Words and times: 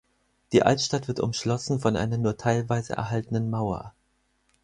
Die 0.51 0.63
Altstadt 0.63 1.07
wird 1.07 1.19
umschlossen 1.19 1.79
von 1.79 1.95
einer 1.95 2.17
nur 2.17 2.35
teilweise 2.35 2.93
erhaltenen 2.93 3.51
Mauer. 3.51 3.93